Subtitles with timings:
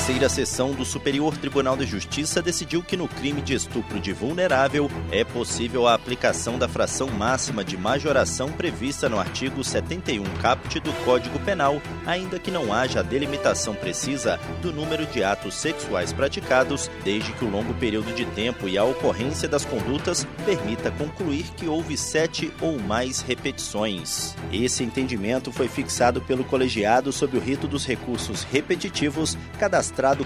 [0.00, 4.90] terceira sessão do Superior Tribunal de Justiça decidiu que no crime de estupro de vulnerável
[5.12, 10.90] é possível a aplicação da fração máxima de majoração prevista no artigo 71 caput do
[11.04, 17.34] Código Penal, ainda que não haja delimitação precisa do número de atos sexuais praticados, desde
[17.34, 21.98] que o longo período de tempo e a ocorrência das condutas permita concluir que houve
[21.98, 24.34] sete ou mais repetições.
[24.50, 29.78] Esse entendimento foi fixado pelo colegiado sob o rito dos recursos repetitivos, cada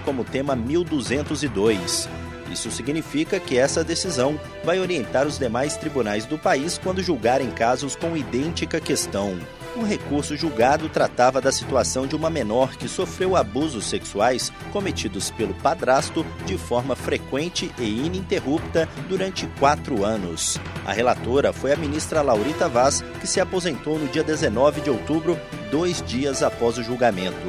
[0.04, 2.08] como tema 1202.
[2.50, 7.96] Isso significa que essa decisão vai orientar os demais tribunais do país quando julgarem casos
[7.96, 9.36] com idêntica questão.
[9.76, 15.52] O recurso julgado tratava da situação de uma menor que sofreu abusos sexuais cometidos pelo
[15.54, 20.60] padrasto de forma frequente e ininterrupta durante quatro anos.
[20.86, 25.36] A relatora foi a ministra Laurita Vaz, que se aposentou no dia 19 de outubro,
[25.72, 27.48] dois dias após o julgamento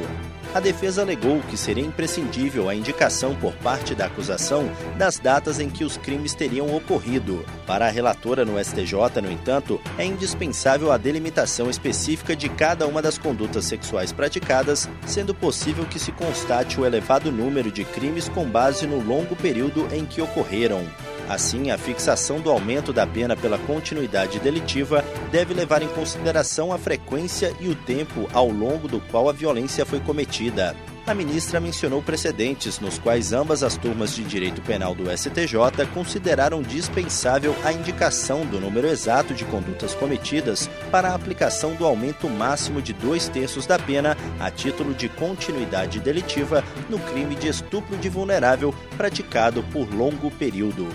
[0.56, 5.68] a defesa alegou que seria imprescindível a indicação por parte da acusação das datas em
[5.68, 7.44] que os crimes teriam ocorrido.
[7.66, 13.02] Para a relatora no STJ, no entanto, é indispensável a delimitação específica de cada uma
[13.02, 18.46] das condutas sexuais praticadas, sendo possível que se constate o elevado número de crimes com
[18.46, 20.86] base no longo período em que ocorreram.
[21.28, 26.78] Assim, a fixação do aumento da pena pela continuidade delitiva deve levar em consideração a
[26.78, 30.76] frequência e o tempo ao longo do qual a violência foi cometida.
[31.06, 36.60] A ministra mencionou precedentes nos quais ambas as turmas de direito penal do STJ consideraram
[36.60, 42.82] dispensável a indicação do número exato de condutas cometidas para a aplicação do aumento máximo
[42.82, 48.08] de dois terços da pena a título de continuidade delitiva no crime de estupro de
[48.08, 50.88] vulnerável praticado por longo período.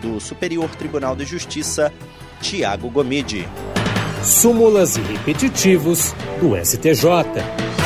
[0.00, 1.92] Do Superior Tribunal de Justiça,
[2.40, 3.48] Tiago Gomide.
[4.22, 7.77] Súmulas e repetitivos do STJ.